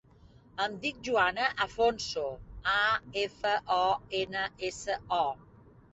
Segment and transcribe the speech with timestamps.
[0.63, 2.25] Em dic Joana Afonso:
[2.73, 2.75] a,
[3.27, 3.87] efa, o,
[4.25, 5.25] ena, essa, o.